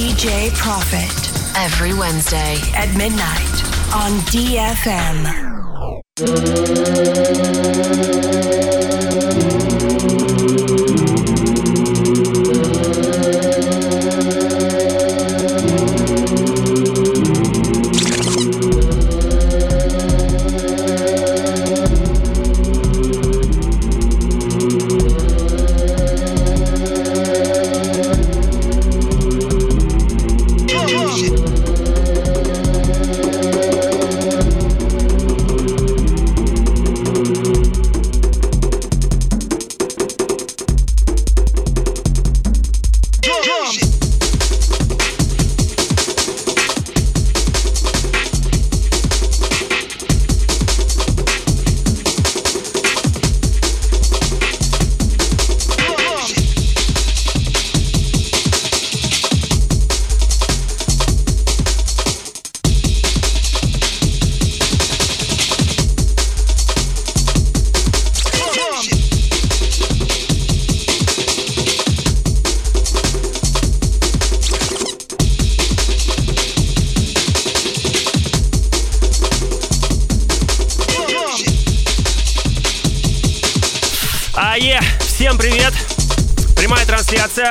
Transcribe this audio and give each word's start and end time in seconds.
DJ 0.00 0.50
Profit 0.54 1.12
every 1.58 1.92
Wednesday 1.92 2.56
at 2.74 2.88
midnight 2.96 3.62
on 3.92 4.12
DFM. 4.30 5.26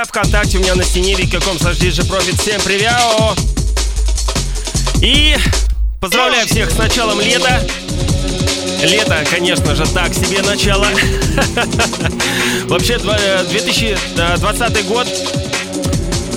ВКонтакте 0.06 0.58
у 0.58 0.62
меня 0.62 0.76
на 0.76 0.84
стене 0.84 1.14
wiki.com 1.14 1.58
slash 1.58 1.80
Profit. 2.08 2.40
Всем 2.42 2.62
привет! 2.62 2.94
И 5.02 5.36
поздравляю 6.00 6.48
всех 6.48 6.72
с 6.72 6.78
началом 6.78 7.20
лета. 7.20 7.62
Лето, 8.82 9.24
конечно 9.30 9.76
же, 9.76 9.86
так 9.88 10.14
себе 10.14 10.42
начало. 10.42 10.88
Вообще, 12.68 12.98
два- 12.98 13.18
э, 13.20 13.44
2020 13.50 14.86
год, 14.88 15.08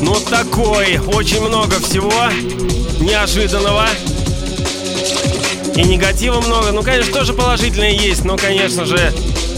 ну 0.00 0.14
такой, 0.28 0.98
очень 0.98 1.40
много 1.40 1.78
всего 1.80 2.12
неожиданного. 3.00 3.86
И 5.76 5.82
негатива 5.84 6.40
много. 6.40 6.72
Ну, 6.72 6.82
конечно, 6.82 7.12
тоже 7.12 7.32
положительное 7.32 7.92
есть, 7.92 8.24
но, 8.24 8.36
конечно 8.36 8.84
же, 8.84 9.12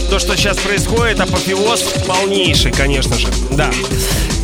то, 0.09 0.19
что 0.19 0.35
сейчас 0.35 0.57
происходит, 0.57 1.19
апофеоз 1.19 1.81
полнейший, 2.07 2.71
конечно 2.71 3.17
же, 3.17 3.27
да. 3.51 3.69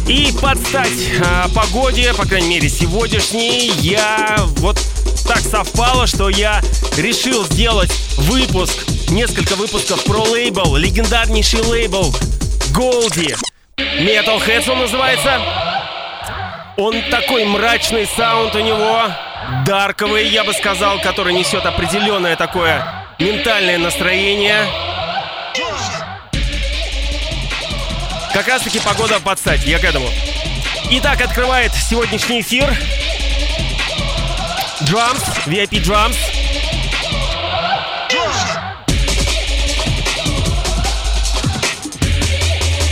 И 0.08 0.34
под 0.42 0.58
стать 0.60 0.90
а, 1.26 1.48
погоде, 1.50 2.14
по 2.14 2.26
крайней 2.26 2.50
мере, 2.50 2.70
сегодняшней, 2.70 3.72
я 3.82 4.38
вот 4.58 4.78
так 5.28 5.40
совпало, 5.40 6.08
что 6.08 6.30
я 6.30 6.62
решил 6.98 7.46
сделать 7.46 7.92
выпуск, 8.18 8.74
несколько 9.10 9.56
выпусков 9.56 10.04
про 10.04 10.22
лейбл, 10.22 10.76
легендарнейший 10.76 11.62
лейбл 11.62 12.14
Голди. 12.74 13.36
Metalheads 13.78 14.70
он 14.72 14.80
называется. 14.80 15.40
Он 16.78 16.96
такой 17.12 17.46
мрачный 17.46 18.08
саунд 18.08 18.56
у 18.56 18.60
него, 18.60 19.04
дарковый, 19.66 20.28
я 20.28 20.44
бы 20.44 20.54
сказал, 20.54 21.00
который 21.02 21.34
несет 21.34 21.66
определенное 21.66 22.36
такое 22.36 22.84
ментальное 23.20 23.78
настроение. 23.78 24.66
Как 28.34 28.48
раз 28.48 28.62
таки 28.62 28.80
погода 28.80 29.20
под 29.20 29.40
стать, 29.40 29.64
я 29.66 29.78
к 29.78 29.84
этому. 29.84 30.10
Итак, 30.90 31.20
открывает 31.22 31.74
сегодняшний 31.74 32.40
эфир 32.40 32.70
Drums, 34.82 35.22
VIP 35.46 35.84
Drums. 35.84 36.16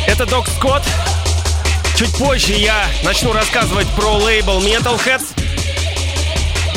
Это 0.08 0.26
Док 0.26 0.48
Скотт. 0.50 0.84
Чуть 1.98 2.14
позже 2.18 2.54
я 2.54 2.86
начну 3.04 3.32
рассказывать 3.32 3.88
про 3.96 4.12
лейбл 4.18 4.60
Metalheads. 4.60 5.26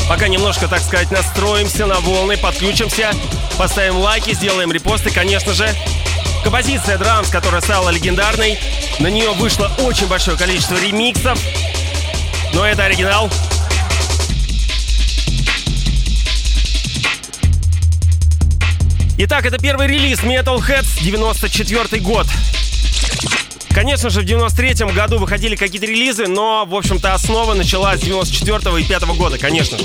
Пока 0.09 0.29
немножко, 0.29 0.69
так 0.69 0.83
сказать, 0.83 1.11
настроимся 1.11 1.87
на 1.87 1.99
волны, 2.01 2.37
подключимся, 2.37 3.13
поставим 3.59 3.97
лайки, 3.97 4.33
сделаем 4.35 4.71
репосты, 4.71 5.11
конечно 5.11 5.53
же. 5.53 5.75
Композиция 6.43 6.99
Drums, 6.99 7.31
которая 7.31 7.61
стала 7.61 7.91
легендарной. 7.91 8.59
На 8.99 9.07
нее 9.07 9.31
вышло 9.33 9.71
очень 9.79 10.09
большое 10.09 10.37
количество 10.37 10.77
ремиксов. 10.77 11.39
Но 12.53 12.67
это 12.67 12.85
оригинал. 12.85 13.31
Итак, 19.19 19.47
это 19.47 19.59
первый 19.59 19.87
релиз 19.87 20.21
Metalheads, 20.21 21.03
94 21.03 22.03
год. 22.03 22.27
Конечно 23.71 24.11
же, 24.11 24.21
в 24.21 24.25
93 24.25 24.87
году 24.93 25.19
выходили 25.19 25.55
какие-то 25.55 25.87
релизы, 25.87 26.27
но, 26.27 26.65
в 26.67 26.75
общем-то, 26.75 27.15
основа 27.15 27.55
началась 27.55 28.01
с 28.01 28.03
94 28.03 28.81
и 28.81 28.85
5 28.85 29.05
года, 29.17 29.39
конечно 29.39 29.79
же. 29.79 29.85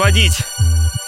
Сводить 0.00 0.38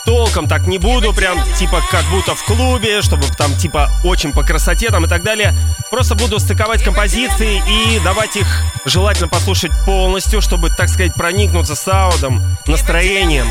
толком 0.04 0.46
так 0.46 0.66
не 0.66 0.76
буду, 0.76 1.14
прям 1.14 1.42
типа 1.54 1.82
как 1.90 2.04
будто 2.10 2.34
в 2.34 2.44
клубе, 2.44 3.00
чтобы 3.00 3.26
там 3.38 3.56
типа 3.56 3.90
очень 4.04 4.32
по 4.32 4.42
красоте 4.42 4.90
там 4.90 5.06
и 5.06 5.08
так 5.08 5.22
далее. 5.22 5.54
Просто 5.90 6.14
буду 6.14 6.38
стыковать 6.38 6.84
композиции 6.84 7.62
и 7.66 7.98
давать 8.00 8.36
их 8.36 8.46
желательно 8.84 9.28
послушать 9.28 9.72
полностью, 9.86 10.42
чтобы, 10.42 10.68
так 10.68 10.90
сказать, 10.90 11.14
проникнуться 11.14 11.74
саудом, 11.74 12.42
настроением, 12.66 13.50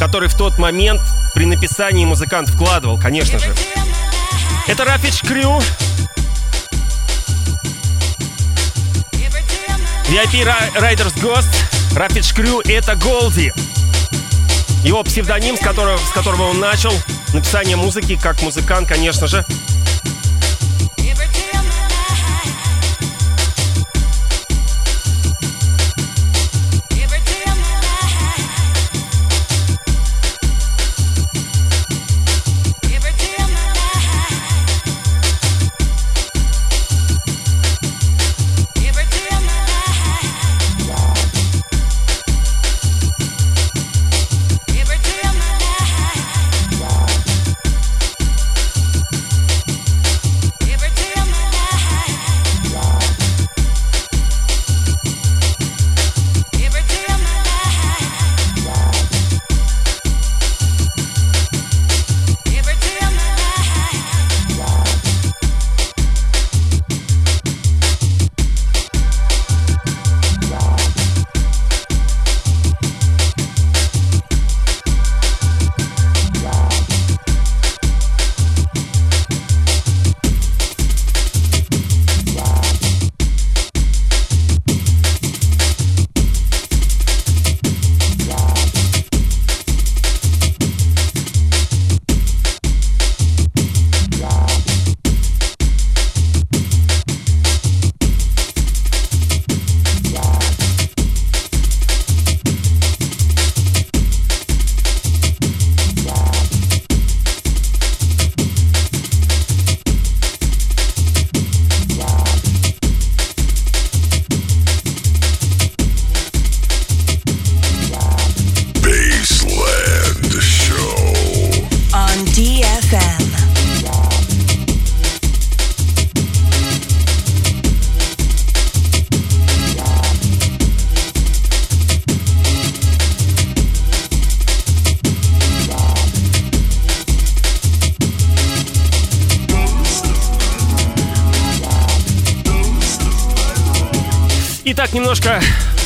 который 0.00 0.28
в 0.28 0.34
тот 0.34 0.58
момент 0.58 1.00
при 1.32 1.46
написании 1.46 2.04
музыкант 2.04 2.48
вкладывал, 2.48 2.98
конечно 2.98 3.38
же. 3.38 3.54
Это 4.66 4.82
Ravage 4.82 5.22
Crew. 5.22 5.62
VIP 10.08 10.44
Riders 10.74 11.14
Ghost. 11.22 11.73
Ravage 11.94 12.34
Crew— 12.34 12.60
это 12.68 12.96
Голди. 12.96 13.52
Его 14.84 15.04
псевдоним, 15.04 15.56
с 15.56 15.60
которого, 15.60 15.96
с 15.96 16.10
которого 16.10 16.50
он 16.50 16.58
начал 16.58 16.92
написание 17.32 17.76
музыки, 17.76 18.18
как 18.20 18.42
музыкант, 18.42 18.88
конечно 18.88 19.28
же. 19.28 19.46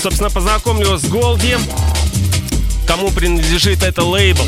Собственно, 0.03 0.31
познакомлю 0.31 0.97
с 0.97 1.05
Голди, 1.05 1.57
кому 2.87 3.11
принадлежит 3.11 3.83
это 3.83 4.05
лейбл. 4.05 4.45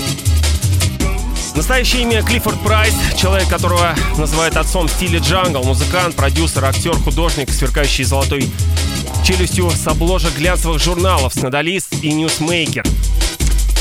Настоящее 1.55 2.03
имя 2.03 2.23
Клиффорд 2.23 2.61
Прайс, 2.63 2.95
человек, 3.17 3.49
которого 3.49 3.95
называют 4.17 4.57
отцом 4.57 4.89
стиля 4.89 5.19
джангл, 5.19 5.63
музыкант, 5.65 6.15
продюсер, 6.15 6.65
актер, 6.65 6.95
художник, 6.95 7.51
сверкающий 7.51 8.05
золотой 8.05 8.49
челюстью 9.25 9.71
с 9.71 9.87
обложек 9.87 10.37
глянцевых 10.37 10.83
журналов 10.83 11.35
«Снадолист» 11.35 11.93
и 12.03 12.13
«Ньюсмейкер». 12.13 12.85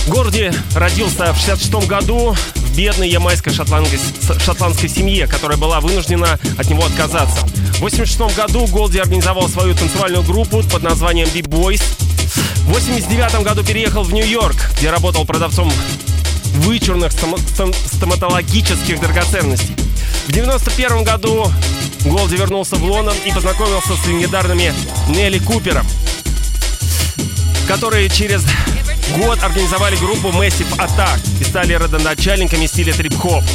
Голди 0.07 0.51
родился 0.75 1.31
в 1.33 1.37
66 1.37 1.87
году 1.87 2.35
в 2.55 2.75
бедной 2.75 3.09
ямайской 3.09 3.53
шотландской, 3.53 3.99
шотландской 4.39 4.89
семье, 4.89 5.27
которая 5.27 5.57
была 5.57 5.79
вынуждена 5.79 6.39
от 6.57 6.69
него 6.69 6.83
отказаться. 6.83 7.47
В 7.79 7.83
86 7.83 8.35
году 8.35 8.67
Голди 8.67 8.99
организовал 8.99 9.47
свою 9.47 9.73
танцевальную 9.73 10.21
группу 10.23 10.61
под 10.63 10.83
названием 10.83 11.29
B-Boys. 11.29 11.81
В 12.65 12.73
89 12.73 13.41
году 13.41 13.63
переехал 13.63 14.03
в 14.03 14.11
Нью-Йорк, 14.11 14.57
где 14.77 14.91
работал 14.91 15.25
продавцом 15.25 15.71
вычурных 16.55 17.13
стоматологических 17.13 18.99
драгоценностей. 18.99 19.77
В 20.27 20.31
91 20.33 21.05
году 21.05 21.49
Голди 22.03 22.35
вернулся 22.35 22.75
в 22.75 22.83
Лондон 22.83 23.15
и 23.25 23.31
познакомился 23.31 23.95
с 23.95 24.05
легендарными 24.07 24.73
Нелли 25.07 25.39
Купером, 25.39 25.87
которые 27.65 28.09
через 28.09 28.43
год 29.15 29.41
организовали 29.41 29.95
группу 29.95 30.27
Massive 30.27 30.77
Attack 30.77 31.21
и 31.39 31.45
стали 31.45 31.75
родоначальниками 31.75 32.65
стиля 32.65 32.93
трип-хоп. 32.93 33.45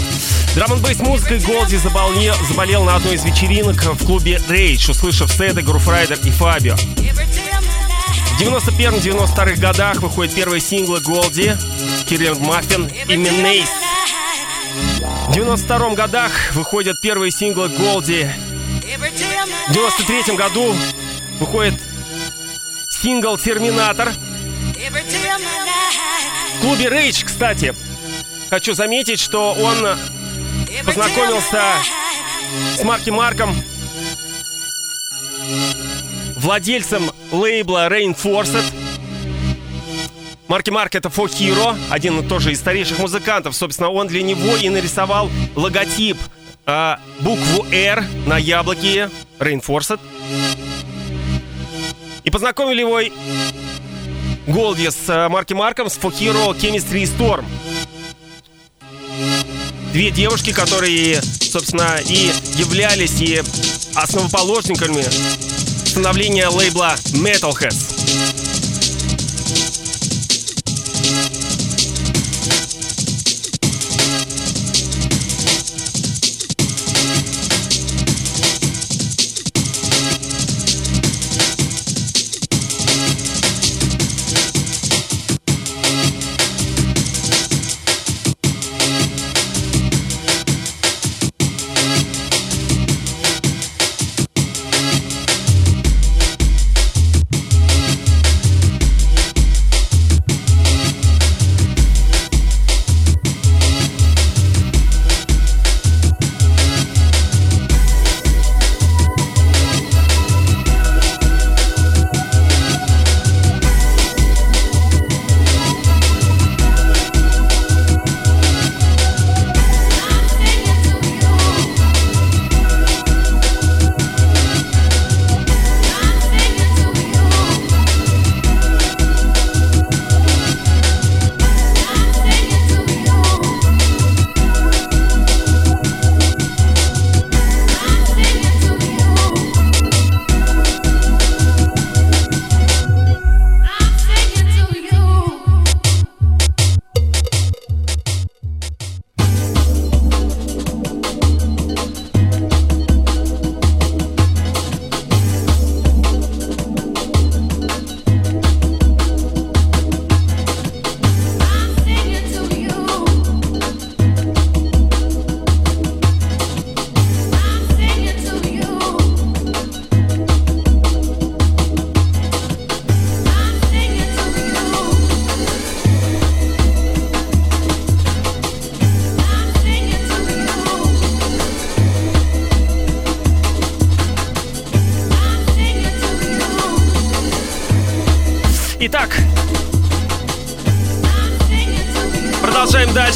Drum'n' 0.55 0.81
музыкой 1.05 1.41
Голди 1.41 1.77
заболел, 1.77 2.35
заболел 2.49 2.85
на 2.85 2.97
одной 2.97 3.15
из 3.15 3.25
вечеринок 3.25 3.83
в 3.83 4.07
клубе 4.07 4.41
Rage, 4.49 4.91
услышав 4.91 5.31
сеты 5.33 5.63
Grooverider 5.63 6.19
и 6.25 6.31
Фабио. 6.31 6.77
В 6.77 8.41
91-92 8.41 9.57
годах 9.57 9.97
выходят 9.97 10.35
первые 10.35 10.61
синглы 10.61 11.01
Голди, 11.01 11.57
Killa 12.09 12.39
Muffin 12.39 12.91
и 13.09 13.17
Menace. 13.17 13.69
В 15.29 15.33
92 15.33 15.95
годах 15.95 16.31
выходят 16.53 17.01
первые 17.01 17.33
синглы 17.33 17.69
Голди. 17.69 18.29
В 19.69 19.73
93 19.73 20.37
году 20.37 20.75
выходит 21.41 21.75
сингл 22.89 23.37
«Терминатор», 23.39 24.13
в 26.57 26.61
клубе 26.61 26.87
Rage, 26.87 27.25
кстати, 27.25 27.75
хочу 28.51 28.75
заметить, 28.75 29.21
что 29.21 29.53
он 29.53 29.99
познакомился 30.85 31.61
с 32.77 32.83
Марки 32.83 33.11
Марком, 33.11 33.55
владельцем 36.37 37.11
лейбла 37.33 37.89
Rainforced. 37.89 38.65
Марки 40.47 40.71
Марк 40.71 40.95
это 40.95 41.09
For 41.09 41.27
Hero, 41.27 41.77
один 41.91 42.29
тоже 42.29 42.53
из 42.53 42.61
старейших 42.61 42.99
музыкантов. 42.99 43.57
Собственно, 43.57 43.91
он 43.91 44.07
для 44.07 44.23
него 44.23 44.57
и 44.57 44.69
нарисовал 44.69 45.31
логотип 45.57 46.19
э, 46.67 46.97
букву 47.21 47.67
R 47.73 48.05
на 48.27 48.37
яблоке 48.37 49.11
Rainforced. 49.39 50.01
И 52.25 52.31
познакомили 52.31 52.81
его 52.81 53.01
Голди 54.47 54.91
с 54.91 55.09
э, 55.09 55.29
Марки 55.29 55.55
Марком, 55.55 55.89
с 55.89 55.95
Фокиро 55.95 56.53
Chemistry 56.53 57.05
Storm. 57.05 57.45
Две 59.95 60.11
девушки, 60.11 60.53
которые, 60.53 61.23
собственно, 61.23 62.01
и 62.05 62.33
являлись 62.59 63.21
и 63.21 63.41
основоположниками 63.95 65.05
становления 65.87 66.49
лейбла 66.49 66.97
Metalheads. 67.13 67.94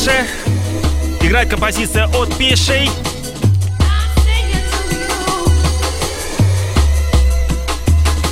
Дальше. 0.08 0.26
Играет 1.20 1.50
композиция 1.50 2.06
от 2.06 2.36
Пишей. 2.36 2.90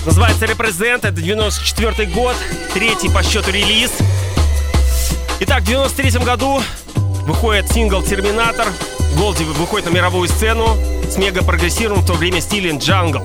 Называется 0.04 0.47
«Репрезент». 0.47 1.04
Это 1.04 1.21
94 1.21 2.09
год, 2.11 2.37
третий 2.73 3.09
по 3.09 3.23
счету 3.23 3.50
релиз. 3.50 3.90
Итак, 5.40 5.62
в 5.62 5.66
93 5.66 6.25
году 6.25 6.62
выходит 7.26 7.71
сингл 7.71 8.02
«Терминатор». 8.02 8.68
Голди 9.18 9.45
выходит 9.45 9.90
на 9.90 9.95
мировую 9.95 10.28
сцену 10.28 10.76
с 11.11 11.16
мега-прогрессивным 11.16 12.02
в 12.02 12.06
то 12.06 12.12
время 12.14 12.40
стилем 12.40 12.78
джангл. 12.78 13.23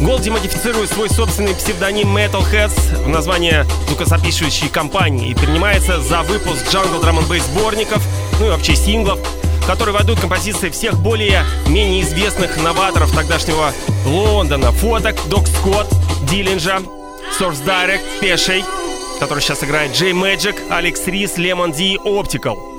Голди 0.00 0.28
модифицирует 0.28 0.90
свой 0.90 1.08
собственный 1.08 1.54
псевдоним 1.54 2.16
Metalheads 2.16 3.04
в 3.04 3.08
название 3.08 3.64
звукозаписывающей 3.86 4.68
компании 4.68 5.30
и 5.30 5.34
принимается 5.34 6.00
за 6.00 6.22
выпуск 6.22 6.68
джангл 6.70 7.00
драм 7.00 7.18
н 7.18 7.24
сборников, 7.24 8.02
ну 8.38 8.46
и 8.46 8.50
вообще 8.50 8.74
синглов, 8.76 9.18
которые 9.66 9.94
войдут 9.94 10.20
композиции 10.20 10.68
всех 10.68 10.98
более-менее 10.98 12.02
известных 12.02 12.56
новаторов 12.58 13.14
тогдашнего 13.14 13.72
Лондона. 14.04 14.72
Фоток, 14.72 15.16
Док 15.28 15.46
Скотт, 15.46 15.86
Диллинджа, 16.28 16.80
Source 17.38 17.64
Direct, 17.64 18.02
Пешей, 18.20 18.64
который 19.20 19.40
сейчас 19.40 19.62
играет 19.64 19.92
Джей 19.92 20.12
Мэджик, 20.12 20.56
Алекс 20.70 21.06
Рис, 21.06 21.38
Лемон 21.38 21.72
Ди, 21.72 21.98
Optical. 22.04 22.73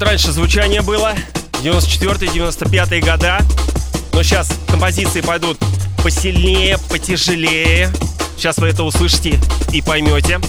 Вот 0.00 0.08
раньше 0.08 0.32
звучание 0.32 0.80
было. 0.82 1.14
94-95 1.62 3.00
года. 3.00 3.38
Но 4.12 4.22
сейчас 4.22 4.50
композиции 4.68 5.20
пойдут 5.20 5.58
посильнее, 6.02 6.78
потяжелее. 6.88 7.90
Сейчас 8.36 8.58
вы 8.58 8.68
это 8.68 8.84
услышите 8.84 9.38
и 9.72 9.82
поймете. 9.82 10.40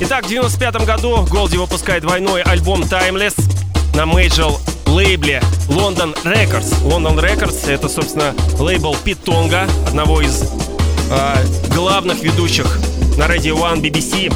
Итак, 0.00 0.24
в 0.24 0.28
95 0.28 0.86
году 0.86 1.26
Голди 1.30 1.58
выпускает 1.58 2.02
двойной 2.02 2.42
альбом 2.42 2.82
Timeless 2.82 3.34
на 3.94 4.06
major 4.06 4.52
лейбле 4.86 5.42
London 5.68 6.14
Records. 6.24 6.72
London 6.84 7.20
Records— 7.20 7.68
это, 7.70 7.88
собственно, 7.88 8.34
лейбл 8.58 8.96
Пита 9.04 9.30
Тонга, 9.30 9.68
одного 9.86 10.22
из 10.22 10.44
э, 11.10 11.46
главных 11.74 12.22
ведущих 12.22 12.78
на 13.18 13.24
Radio 13.24 13.56
One 13.56 13.82
BBC. 13.82 14.32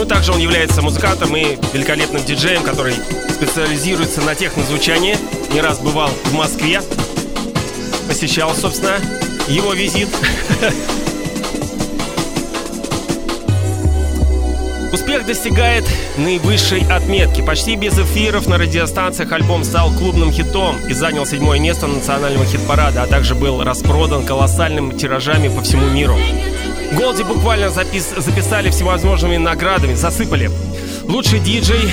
Ну, 0.00 0.06
также 0.06 0.32
он 0.32 0.38
является 0.38 0.80
музыкантом 0.80 1.36
и 1.36 1.58
великолепным 1.74 2.24
диджеем, 2.24 2.62
который 2.62 2.94
специализируется 3.28 4.22
на 4.22 4.34
технозвучании. 4.34 5.18
Не 5.52 5.60
раз 5.60 5.78
бывал 5.78 6.08
в 6.08 6.32
Москве. 6.32 6.80
Посещал, 8.08 8.54
собственно, 8.54 8.96
его 9.46 9.74
визит. 9.74 10.08
Успех 14.90 15.26
достигает 15.26 15.84
наивысшей 16.16 16.82
отметки. 16.90 17.42
Почти 17.42 17.76
без 17.76 17.98
эфиров 17.98 18.46
на 18.46 18.56
радиостанциях 18.56 19.30
альбом 19.32 19.64
стал 19.64 19.92
клубным 19.92 20.32
хитом 20.32 20.78
и 20.88 20.94
занял 20.94 21.26
седьмое 21.26 21.60
место 21.60 21.86
национального 21.86 22.46
хит-парада, 22.46 23.02
а 23.02 23.06
также 23.06 23.34
был 23.34 23.62
распродан 23.62 24.24
колоссальными 24.24 24.96
тиражами 24.96 25.48
по 25.48 25.60
всему 25.60 25.90
миру. 25.90 26.16
Голди 26.92 27.22
буквально 27.22 27.70
запис 27.70 28.12
записали 28.16 28.70
всевозможными 28.70 29.36
наградами, 29.36 29.94
засыпали. 29.94 30.50
Лучший 31.04 31.38
диджей, 31.38 31.92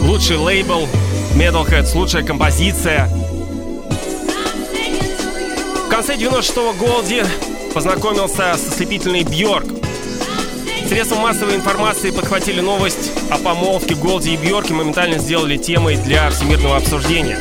лучший 0.00 0.36
лейбл, 0.36 0.88
Metalheads, 1.36 1.94
лучшая 1.94 2.24
композиция. 2.24 3.08
В 5.86 5.88
конце 5.88 6.16
96-го 6.16 6.72
Голди 6.72 7.22
познакомился 7.72 8.54
с 8.56 8.68
ослепительной 8.68 9.22
Бьорк. 9.22 9.66
Средства 10.88 11.16
массовой 11.16 11.54
информации 11.54 12.10
подхватили 12.10 12.60
новость 12.60 13.12
о 13.30 13.38
помолвке 13.38 13.94
Голди 13.94 14.34
и 14.34 14.36
Бьорк 14.36 14.70
и 14.70 14.74
моментально 14.74 15.18
сделали 15.18 15.56
темой 15.56 15.96
для 15.96 16.28
всемирного 16.30 16.78
обсуждения. 16.78 17.38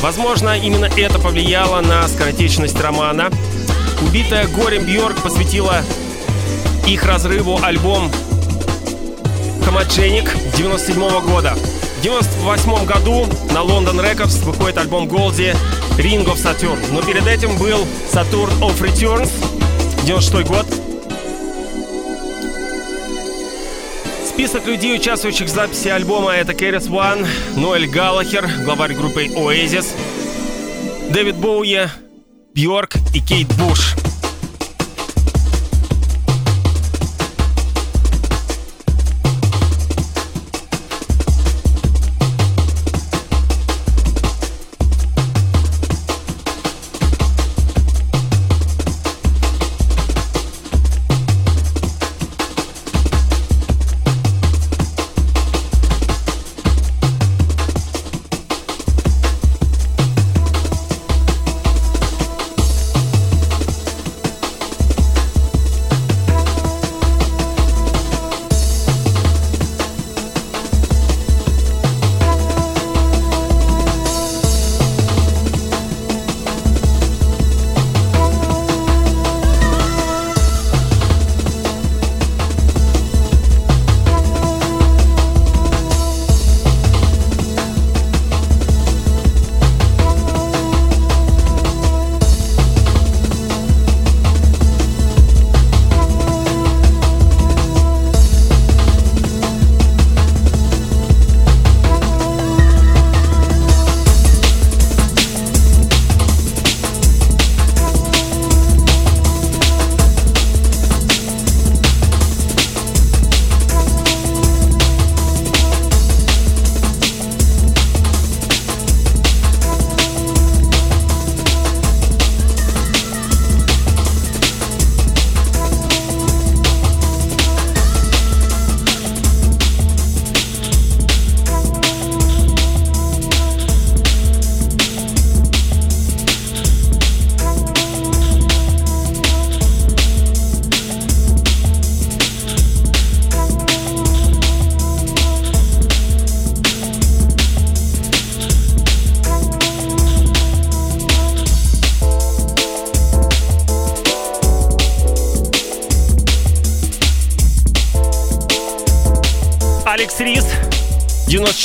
Возможно, 0.00 0.56
именно 0.56 0.86
это 0.96 1.18
повлияло 1.18 1.80
на 1.80 2.06
скоротечность 2.06 2.80
романа– 2.80 3.30
Убитая 4.02 4.46
горем 4.48 4.84
Бьорк 4.84 5.22
посвятила 5.22 5.82
их 6.86 7.04
разрыву 7.04 7.58
альбом 7.62 8.10
«Хамадженик» 9.64 10.30
97 10.56 10.96
-го 11.02 11.20
года. 11.20 11.54
В 11.98 12.02
98 12.02 12.84
году 12.84 13.26
на 13.50 13.58
London 13.58 14.00
Records 14.00 14.44
выходит 14.44 14.78
альбом 14.78 15.08
Голди 15.08 15.54
«Ring 15.98 16.24
of 16.26 16.36
Saturn». 16.36 16.78
Но 16.92 17.02
перед 17.02 17.26
этим 17.26 17.56
был 17.56 17.86
«Saturn 18.12 18.50
of 18.60 18.80
Returns» 18.80 19.30
96 20.04 20.46
год. 20.46 20.66
Список 24.28 24.66
людей, 24.66 24.94
участвующих 24.94 25.46
в 25.46 25.50
записи 25.50 25.88
альбома, 25.88 26.32
это 26.32 26.52
Кэрис 26.52 26.88
Уан, 26.88 27.26
Ноэль 27.56 27.88
Галлахер, 27.88 28.48
главарь 28.64 28.92
группы 28.92 29.24
Oasis, 29.24 29.86
Дэвид 31.10 31.36
Боуи, 31.36 31.88
Бьорк 32.56 32.96
и 33.12 33.20
Кейт 33.20 33.48
Буш. 33.58 33.96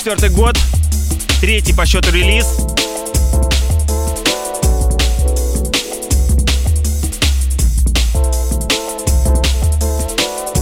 94 0.03 0.29
год, 0.33 0.57
третий 1.41 1.73
по 1.73 1.85
счету 1.85 2.11
релиз. 2.11 2.47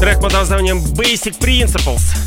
Трек 0.01 0.19
под 0.19 0.33
названием 0.33 0.79
Basic 0.79 1.39
Principles. 1.39 2.18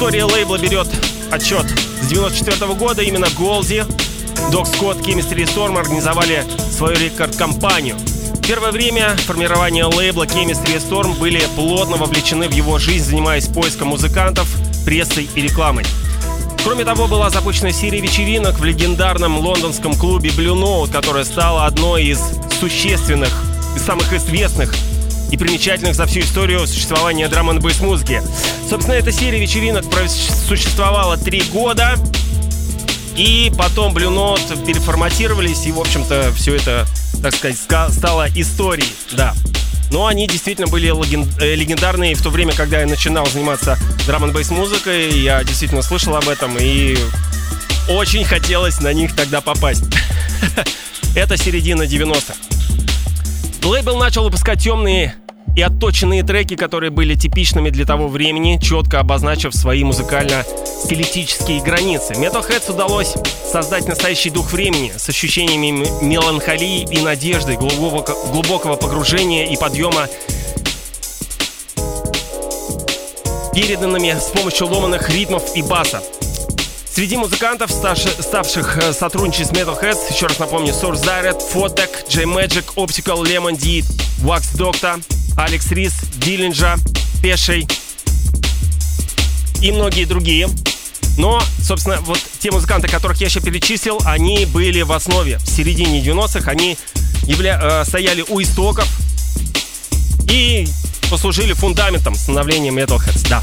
История 0.00 0.24
лейбла 0.24 0.56
берет 0.56 0.88
отчет 1.30 1.66
с 2.00 2.06
94 2.06 2.72
года. 2.72 3.02
Именно 3.02 3.26
Голди, 3.38 3.84
Док 4.50 4.66
Скотт, 4.66 4.96
Chemistry 5.06 5.44
Storm 5.44 5.78
организовали 5.78 6.42
свою 6.74 6.96
рекорд-компанию. 6.96 7.96
Первое 8.48 8.72
время 8.72 9.14
формирования 9.26 9.84
лейбла 9.84 10.24
Chemistry 10.24 10.78
Storm 10.78 11.18
были 11.18 11.42
плотно 11.54 11.98
вовлечены 11.98 12.48
в 12.48 12.52
его 12.52 12.78
жизнь, 12.78 13.10
занимаясь 13.10 13.46
поиском 13.48 13.88
музыкантов, 13.88 14.48
прессой 14.86 15.28
и 15.34 15.42
рекламой. 15.42 15.84
Кроме 16.64 16.86
того, 16.86 17.06
была 17.06 17.28
запущена 17.28 17.70
серия 17.70 18.00
вечеринок 18.00 18.58
в 18.58 18.64
легендарном 18.64 19.38
лондонском 19.38 19.92
клубе 19.92 20.30
Blue 20.30 20.58
Note, 20.58 20.90
которая 20.90 21.24
стала 21.24 21.66
одной 21.66 22.04
из 22.04 22.20
существенных 22.58 23.44
и 23.76 23.78
самых 23.78 24.14
известных 24.14 24.74
и 25.30 25.36
примечательных 25.36 25.94
за 25.94 26.06
всю 26.06 26.20
историю 26.20 26.66
существования 26.66 27.28
драм 27.28 27.50
н 27.50 27.60
музыки. 27.80 28.22
Собственно, 28.68 28.94
эта 28.94 29.12
серия 29.12 29.40
вечеринок 29.40 29.84
существовала 30.48 31.16
три 31.16 31.42
года, 31.52 31.94
и 33.16 33.52
потом 33.56 33.94
Blue 33.94 34.08
Note 34.08 34.64
переформатировались, 34.66 35.66
и, 35.66 35.72
в 35.72 35.80
общем-то, 35.80 36.32
все 36.34 36.56
это, 36.56 36.86
так 37.22 37.34
сказать, 37.34 37.58
стало 37.58 38.28
историей, 38.34 38.92
да. 39.12 39.34
Но 39.90 40.06
они 40.06 40.28
действительно 40.28 40.68
были 40.68 40.88
э, 41.42 41.54
легендарные 41.54 42.14
в 42.14 42.22
то 42.22 42.30
время, 42.30 42.52
когда 42.52 42.80
я 42.80 42.86
начинал 42.86 43.26
заниматься 43.26 43.76
драм 44.06 44.24
н 44.24 44.32
музыкой, 44.50 45.18
я 45.20 45.42
действительно 45.42 45.82
слышал 45.82 46.14
об 46.16 46.28
этом, 46.28 46.56
и 46.58 46.96
очень 47.88 48.24
хотелось 48.24 48.80
на 48.80 48.92
них 48.92 49.14
тогда 49.16 49.40
попасть. 49.40 49.84
Это 51.16 51.36
середина 51.36 51.82
90-х. 51.82 52.34
Лейбл 53.64 53.96
начал 53.96 54.24
выпускать 54.24 54.62
темные 54.62 55.16
и 55.56 55.62
отточенные 55.62 56.22
треки, 56.22 56.56
которые 56.56 56.90
были 56.90 57.14
типичными 57.14 57.70
для 57.70 57.84
того 57.84 58.08
времени, 58.08 58.58
четко 58.62 59.00
обозначив 59.00 59.54
свои 59.54 59.82
музыкально-стилистические 59.84 61.62
границы. 61.62 62.14
Metalheads 62.14 62.72
удалось 62.72 63.14
создать 63.50 63.88
настоящий 63.88 64.30
дух 64.30 64.52
времени 64.52 64.92
с 64.96 65.08
ощущениями 65.08 65.86
меланхолии 66.04 66.82
и 66.82 67.00
надежды, 67.02 67.56
глубокого, 67.56 68.16
глубокого 68.32 68.76
погружения 68.76 69.46
и 69.46 69.56
подъема 69.56 70.08
переданными 73.52 74.16
с 74.18 74.30
помощью 74.30 74.68
ломаных 74.68 75.10
ритмов 75.10 75.56
и 75.56 75.62
баса. 75.62 76.02
Среди 76.92 77.16
музыкантов, 77.16 77.70
ставших 77.70 78.78
э, 78.78 78.92
сотрудничать 78.92 79.48
с 79.48 79.50
Metalheads, 79.52 80.12
еще 80.12 80.26
раз 80.26 80.38
напомню, 80.38 80.72
Source 80.72 81.02
Direct, 81.04 81.40
Photec, 81.52 81.90
J-Magic, 82.08 82.74
Optical, 82.74 83.22
Lemon 83.22 83.56
D, 83.56 83.82
Wax 84.22 84.56
Doctor, 84.56 85.00
Алекс 85.40 85.70
Рис, 85.70 85.94
Диллинджа, 86.16 86.76
Пешей 87.22 87.66
и 89.62 89.72
многие 89.72 90.04
другие. 90.04 90.50
Но, 91.16 91.42
собственно, 91.62 91.98
вот 92.02 92.20
те 92.38 92.50
музыканты, 92.50 92.88
которых 92.88 93.20
я 93.20 93.26
еще 93.26 93.40
перечислил, 93.40 94.00
они 94.04 94.44
были 94.44 94.82
в 94.82 94.92
основе. 94.92 95.38
В 95.38 95.48
середине 95.48 96.02
90-х 96.02 96.50
они 96.50 96.76
явля... 97.24 97.58
э, 97.62 97.84
стояли 97.86 98.22
у 98.28 98.40
истоков 98.42 98.86
и 100.30 100.68
послужили 101.10 101.54
фундаментом 101.54 102.14
становления 102.14 102.70
Metalheads, 102.70 103.26
да. 103.28 103.42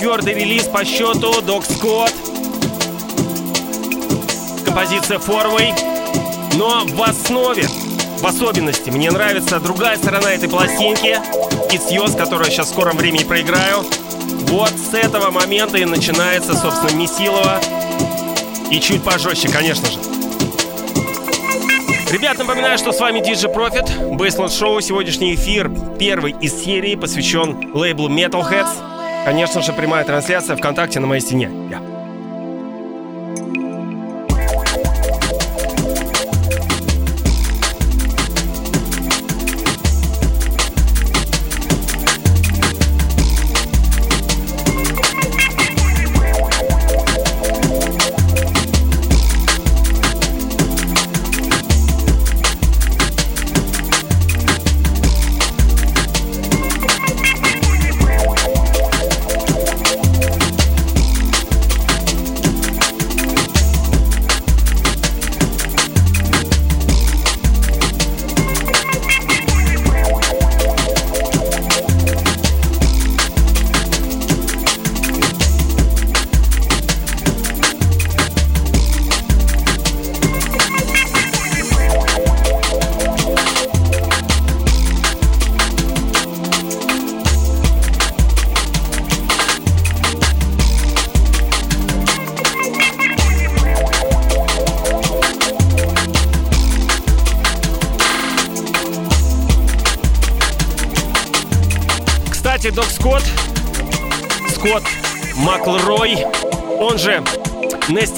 Четвертый 0.00 0.32
релиз 0.32 0.64
по 0.64 0.82
счету 0.82 1.42
Док 1.42 1.62
Скотт. 1.62 2.14
Композиция 4.64 5.18
Форвей. 5.18 5.74
Но 6.54 6.86
в 6.86 7.02
основе, 7.02 7.64
в 7.64 8.24
особенности, 8.24 8.88
мне 8.88 9.10
нравится 9.10 9.60
другая 9.60 9.98
сторона 9.98 10.32
этой 10.32 10.48
пластинки. 10.48 11.18
Yours, 11.92 12.16
которую 12.16 12.46
я 12.46 12.50
сейчас 12.50 12.68
в 12.68 12.70
скором 12.70 12.96
времени 12.96 13.24
проиграю. 13.24 13.84
Вот 14.48 14.70
с 14.70 14.94
этого 14.94 15.30
момента 15.30 15.76
и 15.76 15.84
начинается, 15.84 16.56
собственно, 16.56 16.96
Месилова. 16.96 17.60
И 18.70 18.80
чуть 18.80 19.02
пожестче, 19.02 19.50
конечно 19.50 19.90
же. 19.90 19.98
Ребят, 22.10 22.38
напоминаю, 22.38 22.78
что 22.78 22.92
с 22.92 23.00
вами 23.00 23.18
DJ 23.18 23.54
Profit, 23.54 24.16
Baseline 24.16 24.46
Show. 24.46 24.80
Сегодняшний 24.80 25.34
эфир 25.34 25.70
первый 25.98 26.34
из 26.40 26.54
серии 26.54 26.94
посвящен 26.94 27.74
лейблу 27.74 28.08
Metalheads. 28.08 28.89
Конечно 29.24 29.60
же, 29.60 29.72
прямая 29.72 30.04
трансляция 30.04 30.56
ВКонтакте 30.56 30.98
на 30.98 31.06
моей 31.06 31.20
стене. 31.20 31.50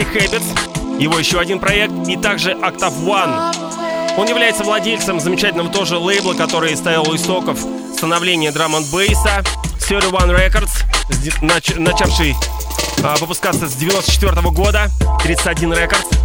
Nasty 0.02 0.14
Habits, 0.14 1.00
его 1.00 1.18
еще 1.18 1.38
один 1.38 1.58
проект, 1.60 1.92
и 2.08 2.16
также 2.16 2.52
Octave 2.52 3.04
One. 3.04 4.16
Он 4.16 4.28
является 4.28 4.64
владельцем 4.64 5.20
замечательного 5.20 5.70
тоже 5.70 5.96
лейбла, 5.96 6.34
который 6.34 6.76
стоял 6.76 7.08
у 7.08 7.14
истоков 7.14 7.58
становления 7.94 8.50
драм 8.52 8.74
н 8.74 8.84
бейса 8.90 9.42
31 9.80 10.30
Records, 10.30 11.78
начавший 11.78 12.34
а, 13.02 13.16
выпускаться 13.16 13.68
с 13.68 13.74
94 13.74 14.40
года, 14.50 14.90
31 15.22 15.72
Records. 15.72 16.16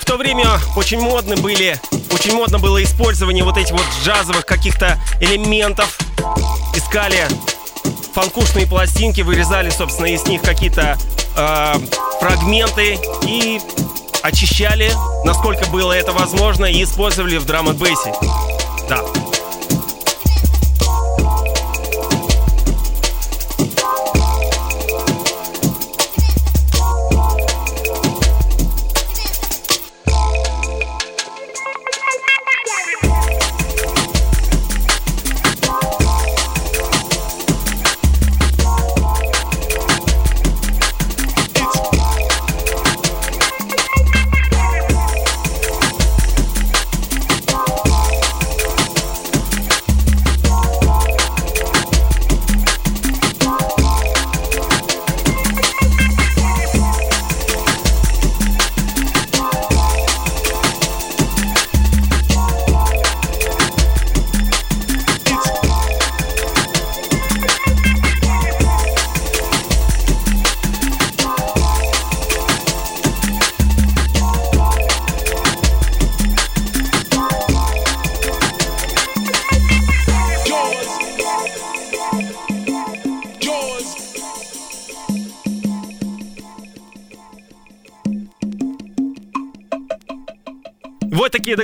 В 0.00 0.04
то 0.06 0.16
время 0.16 0.58
очень 0.74 1.00
модны 1.00 1.36
были, 1.36 1.78
очень 2.12 2.34
модно 2.34 2.58
было 2.58 2.82
использование 2.82 3.44
вот 3.44 3.58
этих 3.58 3.72
вот 3.72 3.84
джазовых 4.02 4.46
каких-то 4.46 4.98
элементов. 5.20 5.98
Искали 6.96 7.28
фанкушные 8.14 8.66
пластинки, 8.66 9.20
вырезали, 9.20 9.68
собственно, 9.68 10.06
из 10.06 10.26
них 10.28 10.40
какие-то 10.40 10.96
э, 11.36 11.74
фрагменты 12.20 12.98
и 13.26 13.60
очищали, 14.22 14.90
насколько 15.22 15.66
было 15.66 15.92
это 15.92 16.12
возможно, 16.12 16.64
и 16.64 16.82
использовали 16.82 17.36
в 17.36 17.44
драм 17.44 17.70
бейсе 17.76 18.14
Да. 18.88 19.04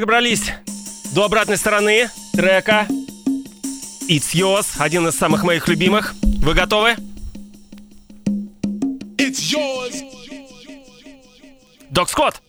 Добрались 0.00 0.52
до 1.12 1.24
обратной 1.24 1.56
стороны 1.56 2.10
трека 2.32 2.86
It's 4.08 4.34
Yours, 4.34 4.66
один 4.78 5.06
из 5.08 5.14
самых 5.14 5.44
моих 5.44 5.68
любимых. 5.68 6.14
Вы 6.22 6.54
готовы? 6.54 6.96
It's 9.16 9.38
yours. 9.52 10.02
Док 11.90 12.10
Скотт. 12.10 12.42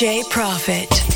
DJ 0.00 0.24
Profit. 0.30 1.09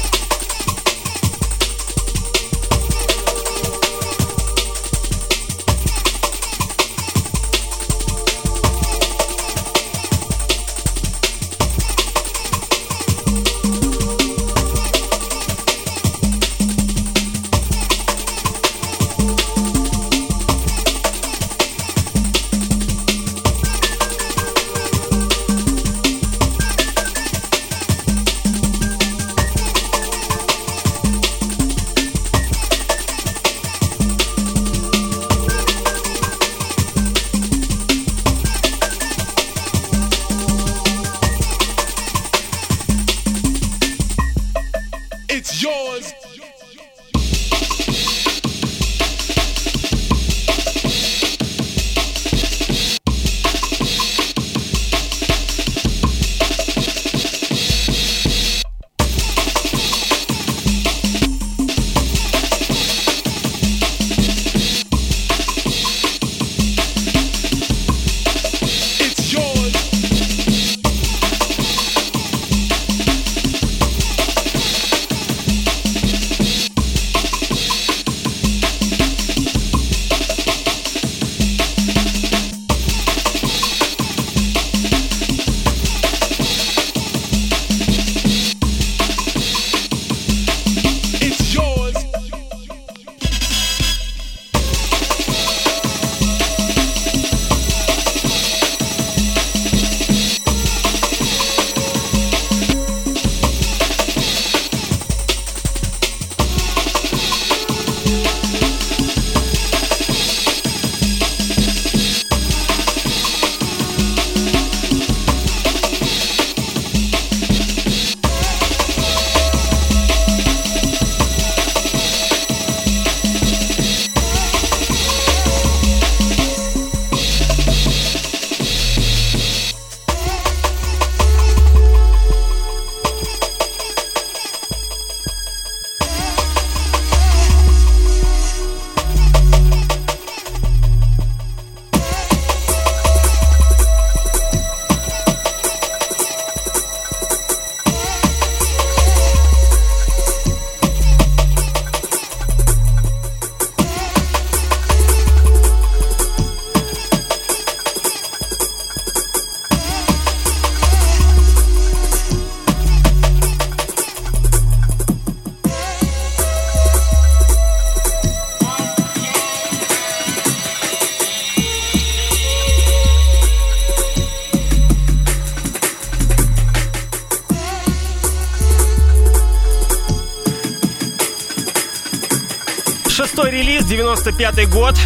95 184.24 184.70
год. 184.70 184.96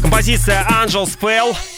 Композиция 0.00 0.64
Angel 0.70 1.06
Spell. 1.06 1.73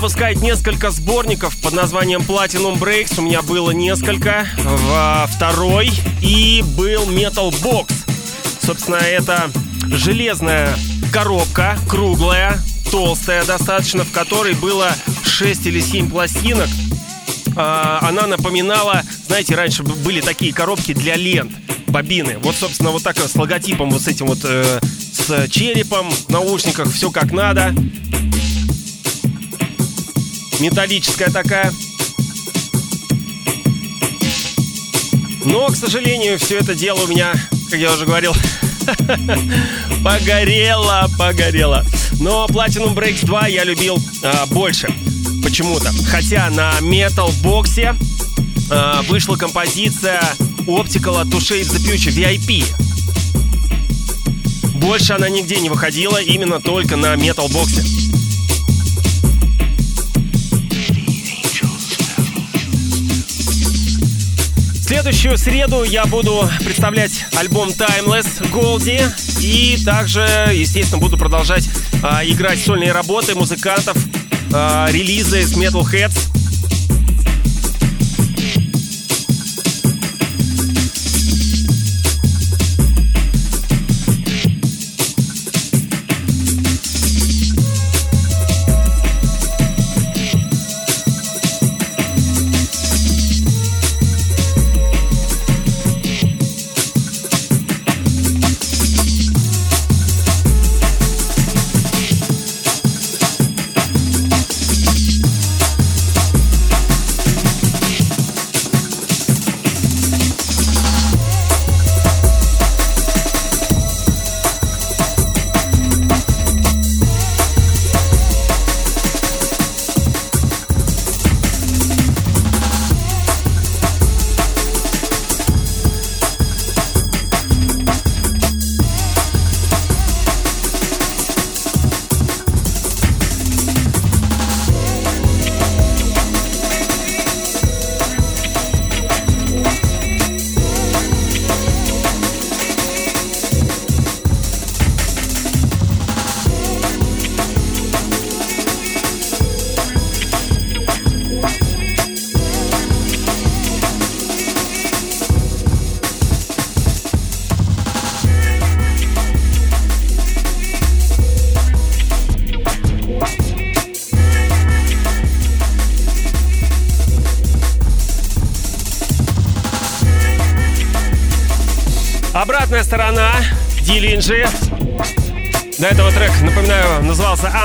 Выпускает 0.00 0.40
несколько 0.40 0.90
сборников 0.90 1.54
под 1.58 1.74
названием 1.74 2.22
Platinum 2.22 2.78
Breaks. 2.78 3.18
У 3.18 3.22
меня 3.22 3.42
было 3.42 3.70
несколько. 3.70 4.46
Во 4.56 5.26
второй 5.26 5.90
и 6.22 6.64
был 6.74 7.02
Metal 7.10 7.50
Box. 7.62 7.92
Собственно, 8.62 8.96
это 8.96 9.50
железная 9.84 10.74
коробка, 11.12 11.78
круглая, 11.86 12.58
толстая 12.90 13.44
достаточно, 13.44 14.04
в 14.04 14.10
которой 14.10 14.54
было 14.54 14.90
6 15.22 15.66
или 15.66 15.80
7 15.80 16.08
пластинок. 16.08 16.70
А, 17.54 17.98
она 18.00 18.26
напоминала, 18.26 19.02
знаете, 19.26 19.54
раньше 19.54 19.82
были 19.82 20.22
такие 20.22 20.54
коробки 20.54 20.94
для 20.94 21.16
лент, 21.16 21.52
бобины. 21.88 22.38
Вот, 22.38 22.56
собственно, 22.56 22.90
вот 22.90 23.02
так 23.02 23.18
с 23.18 23.34
логотипом, 23.34 23.90
вот 23.90 24.00
с 24.00 24.08
этим 24.08 24.28
вот, 24.28 24.38
э, 24.44 24.80
с 25.12 25.46
черепом, 25.50 26.10
наушниках, 26.28 26.90
все 26.90 27.10
как 27.10 27.32
надо 27.32 27.74
металлическая 30.60 31.30
такая. 31.30 31.72
Но, 35.44 35.66
к 35.68 35.76
сожалению, 35.76 36.38
все 36.38 36.58
это 36.58 36.74
дело 36.74 37.04
у 37.04 37.06
меня, 37.08 37.32
как 37.70 37.80
я 37.80 37.92
уже 37.92 38.04
говорил, 38.04 38.34
погорело, 40.04 41.10
погорело. 41.18 41.84
Но 42.20 42.46
Platinum 42.46 42.94
Breaks 42.94 43.24
2 43.24 43.48
я 43.48 43.64
любил 43.64 43.98
а, 44.22 44.46
больше 44.46 44.88
почему-то. 45.42 45.90
Хотя 46.08 46.50
на 46.50 46.78
Metal 46.80 47.32
Box 47.42 47.96
а, 48.70 49.02
вышла 49.02 49.36
композиция 49.36 50.20
Optical 50.66 51.24
to 51.24 51.38
Shape 51.38 51.62
the 51.62 51.78
Future 51.78 52.12
VIP. 52.12 52.64
Больше 54.74 55.14
она 55.14 55.28
нигде 55.28 55.58
не 55.60 55.70
выходила, 55.70 56.20
именно 56.20 56.60
только 56.60 56.96
на 56.96 57.14
Metal 57.14 57.48
Box. 57.48 57.99
Следующую 64.90 65.38
среду 65.38 65.84
я 65.84 66.04
буду 66.04 66.50
представлять 66.64 67.24
альбом 67.36 67.68
Timeless 67.68 68.26
Goldie. 68.50 69.08
И 69.40 69.78
также, 69.84 70.22
естественно, 70.52 71.00
буду 71.00 71.16
продолжать 71.16 71.68
а, 72.02 72.24
играть 72.24 72.58
сольные 72.58 72.90
работы 72.90 73.36
музыкантов, 73.36 73.96
а, 74.52 74.88
релизы 74.90 75.42
с 75.42 75.56
Metalheads. 75.56 76.29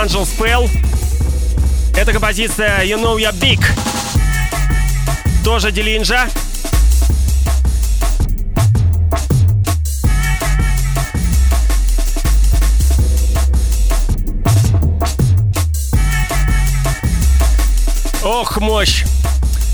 Angel 0.06 0.24
Spell. 0.24 0.70
Это 1.98 2.12
композиция 2.12 2.84
You 2.84 3.02
Know 3.02 3.18
You're 3.18 3.34
Big. 3.40 3.60
Тоже 5.44 5.72
Дилинджа. 5.72 6.28
Ох, 18.24 18.58
мощь! 18.58 19.06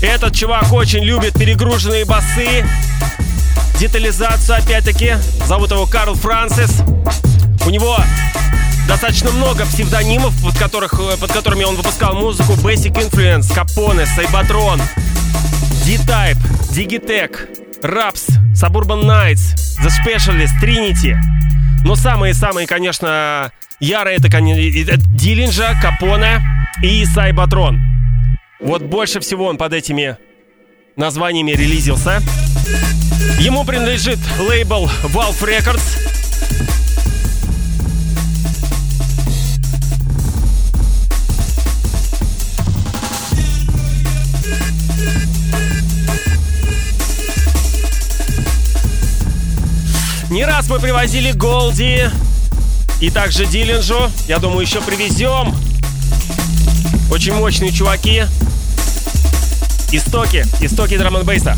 Этот 0.00 0.34
чувак 0.34 0.72
очень 0.72 1.04
любит 1.04 1.34
перегруженные 1.34 2.06
басы, 2.06 2.64
детализацию 3.78 4.56
опять-таки. 4.56 5.16
Зовут 5.46 5.72
его 5.72 5.84
Карл 5.84 6.14
Франсис. 6.14 6.80
У 7.66 7.70
него 7.70 7.98
достаточно 8.86 9.30
много 9.30 9.64
псевдонимов, 9.66 10.34
под, 10.42 10.58
которых, 10.58 10.94
э, 10.94 11.16
под 11.18 11.32
которыми 11.32 11.64
он 11.64 11.76
выпускал 11.76 12.14
музыку. 12.14 12.52
Basic 12.54 12.92
Influence, 12.92 13.50
Capone, 13.54 14.06
Cybertron, 14.16 14.80
D-Type, 15.84 16.38
Digitech, 16.74 17.82
Raps, 17.82 18.28
Suburban 18.54 19.04
Nights, 19.04 19.54
The 19.82 19.90
Specialist, 20.04 20.52
Trinity. 20.62 21.16
Но 21.84 21.96
самые-самые, 21.96 22.66
конечно, 22.66 23.50
ярые 23.80 24.18
это, 24.18 24.28
это 24.28 24.96
Диллинджа, 25.10 25.74
Капоне 25.80 26.40
и 26.82 27.04
Сайбатрон. 27.04 27.80
Вот 28.60 28.82
больше 28.82 29.20
всего 29.20 29.46
он 29.46 29.56
под 29.56 29.72
этими 29.72 30.16
названиями 30.96 31.52
релизился. 31.52 32.22
Ему 33.40 33.64
принадлежит 33.64 34.18
лейбл 34.38 34.88
Valve 35.02 35.40
Records. 35.40 36.11
Не 50.32 50.46
раз 50.46 50.66
мы 50.70 50.80
привозили 50.80 51.32
Голди 51.32 52.08
и 53.02 53.10
также 53.10 53.44
Диллинджу. 53.44 54.10
Я 54.28 54.38
думаю, 54.38 54.62
еще 54.62 54.80
привезем. 54.80 55.54
Очень 57.10 57.34
мощные 57.34 57.70
чуваки. 57.70 58.22
Истоки, 59.92 60.46
истоки 60.62 60.96
драм 60.96 61.18
н 61.18 61.26
бейса 61.26 61.54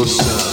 yourself. 0.00 0.49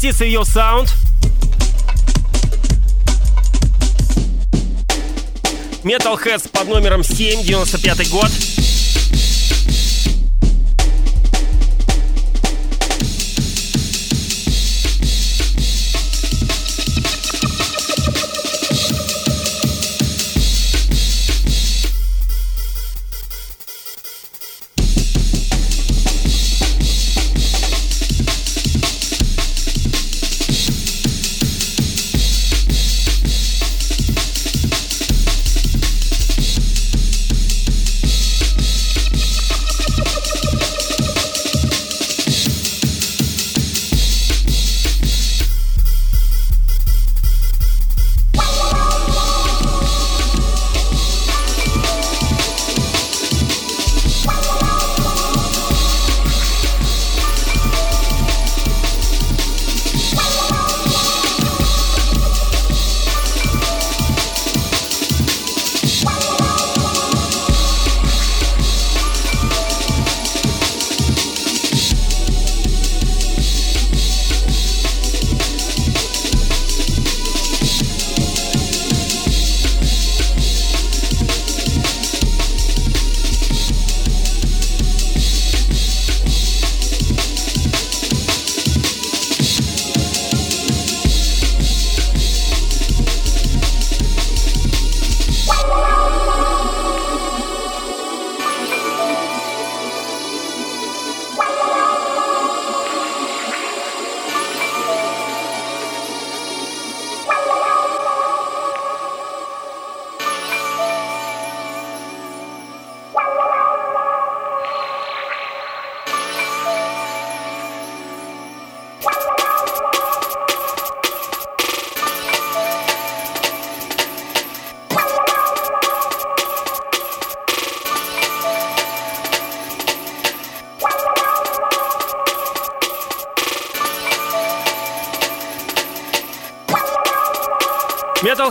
Композиция 0.00 0.28
ее 0.28 0.46
саунд. 0.46 0.88
Metalheads 5.84 6.48
под 6.48 6.68
номером 6.68 7.04
7, 7.04 7.42
95 7.42 8.08
год. 8.08 8.30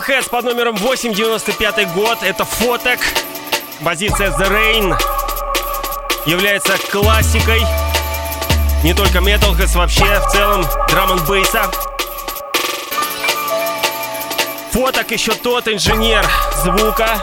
Metalheads 0.00 0.30
под 0.30 0.44
номером 0.44 0.76
895 0.76 1.92
год. 1.92 2.18
Это 2.22 2.44
фоток. 2.44 2.98
Позиция 3.84 4.30
The 4.30 4.48
Rain 4.50 4.96
является 6.26 6.78
классикой. 6.90 7.60
Не 8.82 8.94
только 8.94 9.18
Metalheads, 9.18 9.76
вообще 9.76 10.04
в 10.20 10.26
целом 10.30 10.64
драм 10.88 11.12
н 11.12 11.24
бейса. 11.26 11.70
Фоток 14.72 15.10
еще 15.10 15.32
тот 15.32 15.68
инженер 15.68 16.26
звука. 16.62 17.22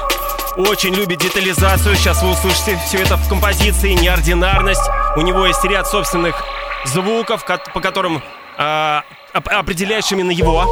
Очень 0.55 0.93
любит 0.93 1.19
детализацию. 1.19 1.95
Сейчас 1.95 2.21
вы 2.21 2.31
услышите 2.31 2.79
все 2.85 2.99
это 2.99 3.17
в 3.17 3.27
композиции. 3.27 3.93
Неординарность. 3.93 4.87
У 5.15 5.21
него 5.21 5.47
есть 5.47 5.63
ряд 5.63 5.87
собственных 5.87 6.43
звуков, 6.85 7.43
по 7.45 7.79
которым 7.79 8.21
э, 8.57 9.01
определяешь 9.33 10.11
именно 10.11 10.31
его. 10.31 10.67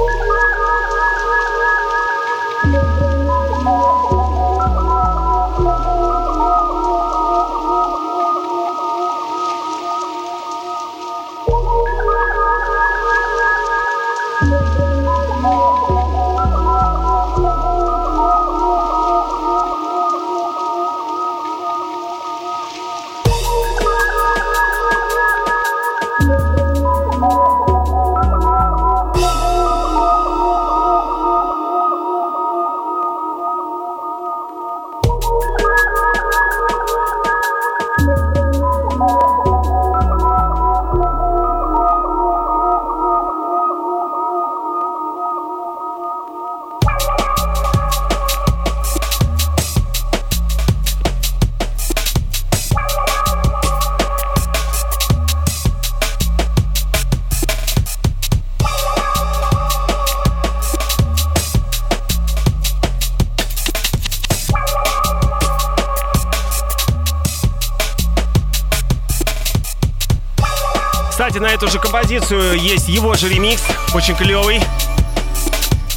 Композицию 72.25 72.59
есть 72.59 72.87
его 72.87 73.13
же 73.13 73.29
ремикс, 73.29 73.61
очень 73.93 74.15
клевый. 74.15 74.59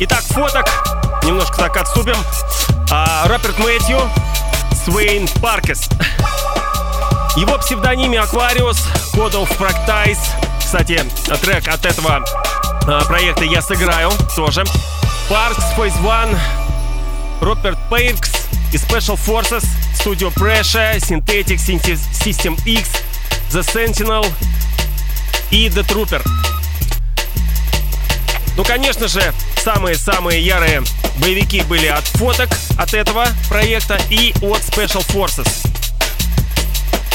Итак, 0.00 0.22
фоток, 0.24 0.66
немножко 1.24 1.56
так 1.56 1.76
отступим. 1.76 2.16
А, 2.90 3.26
Роберт 3.26 3.58
Мэтью, 3.58 4.00
Свейн 4.84 5.26
Паркес. 5.40 5.88
Его 7.36 7.56
псевдониме 7.58 8.18
Aquarius, 8.18 8.78
Code 9.14 9.34
of 9.34 9.48
Practice. 9.58 10.18
Кстати, 10.58 11.02
трек 11.40 11.68
от 11.68 11.86
этого 11.86 12.22
а, 12.86 13.04
проекта 13.04 13.44
я 13.44 13.62
сыграю 13.62 14.10
тоже. 14.36 14.64
Parks, 15.28 15.64
Phase 15.76 16.00
One, 16.02 16.38
Роберт 17.40 17.78
Пейкс 17.88 18.30
и 18.72 18.76
Special 18.76 19.18
Forces, 19.18 19.64
Studio 19.98 20.32
Pressure, 20.34 20.98
Synthetic 20.98 21.58
System 21.58 22.58
X, 22.66 22.90
The 23.50 23.62
Sentinel, 23.62 24.26
и 25.50 25.68
The 25.68 25.86
Trooper. 25.86 26.22
Ну, 28.56 28.64
конечно 28.64 29.06
же, 29.08 29.32
самые-самые 29.62 30.44
ярые 30.44 30.82
боевики 31.20 31.62
были 31.62 31.86
от 31.86 32.04
Photek 32.04 32.48
от 32.78 32.94
этого 32.94 33.26
проекта 33.48 34.00
и 34.10 34.32
от 34.42 34.60
Special 34.62 35.06
Forces. 35.08 35.48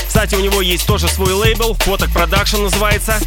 Кстати, 0.07 0.35
у 0.35 0.39
него 0.39 0.61
есть 0.61 0.85
тоже 0.85 1.07
свой 1.07 1.33
лейбл, 1.33 1.75
Photek 1.81 2.11
Productions 2.11 2.61
называется. 2.61 3.19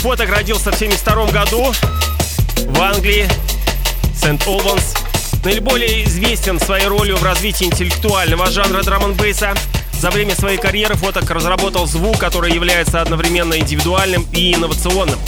Фоток 0.00 0.30
родился 0.30 0.72
в 0.72 0.76
1972 0.76 1.26
году 1.26 1.74
в 2.70 2.80
Англии, 2.80 3.28
Сент-Олбанс. 4.18 4.94
Наиболее 5.44 6.04
известен 6.04 6.58
своей 6.58 6.86
ролью 6.86 7.18
в 7.18 7.22
развитии 7.22 7.64
интеллектуального 7.64 8.50
жанра 8.50 8.82
драм 8.82 9.12
бейса 9.12 9.52
За 9.92 10.10
время 10.10 10.34
своей 10.34 10.56
карьеры 10.56 10.94
Фоток 10.94 11.30
разработал 11.30 11.86
звук, 11.86 12.16
который 12.16 12.50
является 12.50 13.02
одновременно 13.02 13.58
индивидуальным 13.58 14.26
и 14.32 14.54
инновационным. 14.54 15.18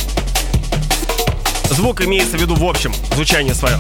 Звук 1.69 2.01
имеется 2.01 2.39
в 2.39 2.41
виду 2.41 2.55
в 2.55 2.65
общем, 2.65 2.95
звучание 3.15 3.55
свое 3.55 3.79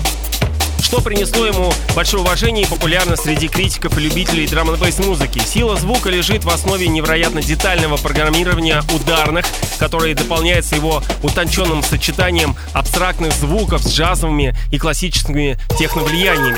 что 0.92 1.00
принесло 1.00 1.46
ему 1.46 1.72
большое 1.96 2.22
уважение 2.22 2.66
и 2.66 2.68
популярность 2.68 3.22
среди 3.22 3.48
критиков 3.48 3.96
и 3.96 4.00
любителей 4.02 4.46
драм 4.46 4.68
н 4.68 4.78
музыки. 5.06 5.38
Сила 5.38 5.74
звука 5.76 6.10
лежит 6.10 6.44
в 6.44 6.50
основе 6.50 6.86
невероятно 6.86 7.40
детального 7.40 7.96
программирования 7.96 8.82
ударных, 8.92 9.46
которые 9.82 10.14
дополняются 10.14 10.76
его 10.76 11.02
утонченным 11.24 11.82
сочетанием 11.82 12.54
абстрактных 12.72 13.32
звуков 13.32 13.82
с 13.82 13.92
джазовыми 13.92 14.54
и 14.70 14.78
классическими 14.78 15.58
техновлияниями. 15.76 16.56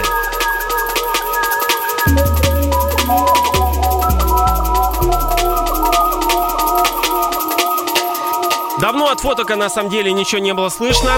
Давно 8.78 9.08
от 9.08 9.20
фотока 9.20 9.56
на 9.56 9.70
самом 9.70 9.88
деле 9.88 10.12
ничего 10.12 10.42
не 10.42 10.52
было 10.52 10.68
слышно. 10.68 11.12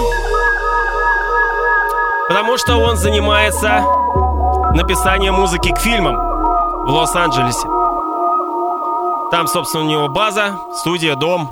Потому 2.29 2.57
что 2.57 2.77
он 2.77 2.95
занимается 2.95 3.83
написанием 4.73 5.33
музыки 5.33 5.73
к 5.73 5.79
фильмам 5.79 6.15
в 6.15 6.89
Лос-Анджелесе. 6.89 7.67
Там, 9.29 9.45
собственно, 9.47 9.83
у 9.83 9.87
него 9.87 10.07
база, 10.07 10.57
студия, 10.73 11.15
дом. 11.15 11.49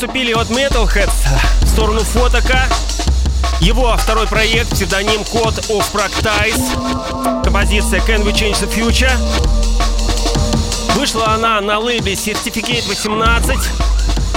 Отступили 0.00 0.32
от 0.32 0.48
Metalheads 0.50 1.10
в 1.62 1.66
сторону 1.66 1.98
Фотока. 2.04 2.68
Его 3.60 3.96
второй 3.96 4.28
проект, 4.28 4.70
псевдоним 4.70 5.22
Code 5.22 5.58
of 5.70 5.84
Practice. 5.92 7.42
Композиция 7.42 7.98
Can 8.02 8.22
We 8.22 8.32
Change 8.32 8.60
the 8.60 8.72
Future. 8.72 9.10
Вышла 10.94 11.30
она 11.30 11.60
на 11.60 11.80
лейбле 11.80 12.12
Certificate 12.12 12.86
18. 12.86 13.58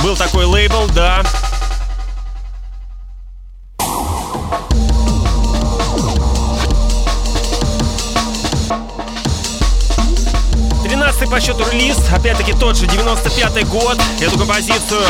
Был 0.02 0.18
такой 0.18 0.46
лейбл, 0.46 0.88
да. 0.96 1.22
Релиз, 11.92 12.12
опять-таки 12.12 12.54
тот 12.54 12.78
же 12.78 12.88
95 12.88 13.68
год. 13.68 13.98
Эту 14.20 14.38
композицию 14.38 15.02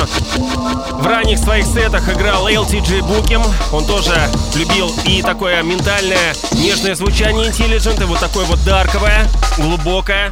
в 0.92 1.06
ранних 1.06 1.38
своих 1.40 1.66
сетах 1.66 2.08
играл 2.10 2.48
LTG 2.48 3.00
Bookim. 3.02 3.44
Он 3.72 3.86
тоже 3.86 4.14
любил 4.56 4.94
и 5.06 5.22
такое 5.22 5.62
ментальное, 5.64 6.34
нежное 6.54 6.96
звучание 6.96 7.50
Intelligent, 7.50 8.02
и 8.02 8.06
вот 8.06 8.20
такое 8.20 8.46
вот 8.46 8.64
дарковое, 8.64 9.28
глубокое, 9.58 10.32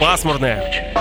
пасмурное. 0.00 0.94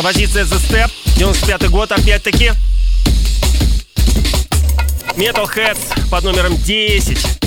Композиция 0.00 0.44
The 0.44 0.56
Step. 0.56 0.90
95 1.18 1.68
год, 1.68 1.92
опять-таки. 1.92 2.52
Metalheads 5.14 6.08
под 6.08 6.24
номером 6.24 6.56
10. 6.56 7.39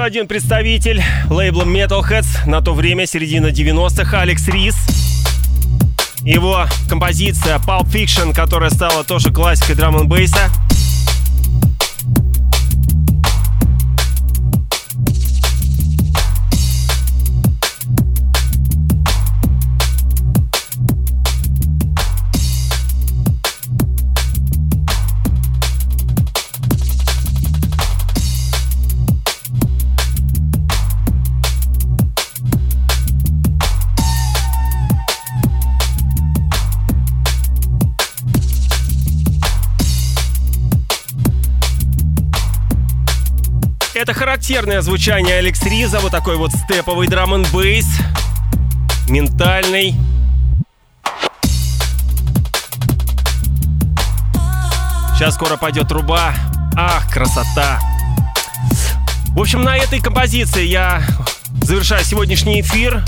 Еще 0.00 0.06
один 0.06 0.26
представитель 0.28 1.02
лейбла 1.28 1.64
Metalheads 1.64 2.48
на 2.48 2.62
то 2.62 2.72
время, 2.72 3.04
середина 3.04 3.48
90-х, 3.48 4.18
Алекс 4.18 4.48
Рис. 4.48 4.74
Его 6.22 6.64
композиция 6.88 7.58
Pulp 7.58 7.84
Fiction, 7.92 8.32
которая 8.32 8.70
стала 8.70 9.04
тоже 9.04 9.30
классикой 9.30 9.74
драм 9.74 10.08
бейса 10.08 10.48
характерное 44.50 44.80
звучание 44.80 45.38
Алекс 45.38 45.62
Риза, 45.62 46.00
вот 46.00 46.10
такой 46.10 46.36
вот 46.36 46.50
степовый 46.50 47.06
драм 47.06 47.32
н 47.34 47.46
бейс, 47.52 47.86
ментальный. 49.08 49.94
Сейчас 55.14 55.36
скоро 55.36 55.56
пойдет 55.56 55.86
труба. 55.86 56.34
Ах, 56.76 57.08
красота. 57.12 57.78
В 59.28 59.40
общем, 59.40 59.62
на 59.62 59.76
этой 59.76 60.00
композиции 60.00 60.66
я 60.66 61.00
завершаю 61.62 62.04
сегодняшний 62.04 62.60
эфир. 62.60 63.04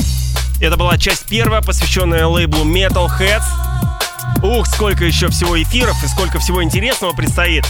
Это 0.60 0.76
была 0.76 0.96
часть 0.96 1.26
первая, 1.26 1.60
посвященная 1.60 2.28
лейблу 2.28 2.64
Metalheads. 2.64 3.42
Ух, 4.44 4.68
сколько 4.68 5.04
еще 5.04 5.26
всего 5.28 5.60
эфиров 5.60 6.00
и 6.04 6.06
сколько 6.06 6.38
всего 6.38 6.62
интересного 6.62 7.12
предстоит. 7.14 7.66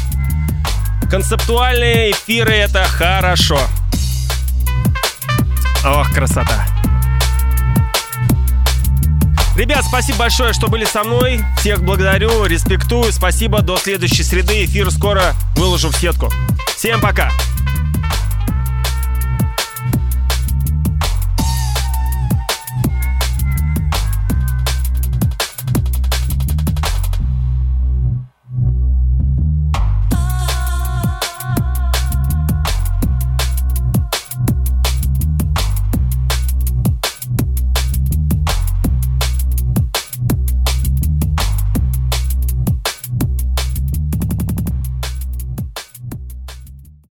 Концептуальные 1.13 2.13
эфиры— 2.13 2.55
это 2.55 2.85
хорошо. 2.85 3.61
Ох, 5.85 6.11
красота. 6.11 6.67
Ребят, 9.55 9.85
спасибо 9.85 10.21
большое, 10.21 10.55
что 10.55 10.69
были 10.69 10.87
со 10.87 11.05
мной. 11.05 11.45
Всех 11.59 11.83
благодарю, 11.83 12.47
респектую. 12.47 13.13
Спасибо. 13.13 13.61
До 13.61 13.77
следующей 13.77 14.23
среды. 14.23 14.65
Эфир 14.65 14.91
скоро 14.91 15.35
выложу 15.55 15.91
в 15.91 15.97
сетку. 15.97 16.33
Всем 16.75 16.99
пока. 17.03 17.31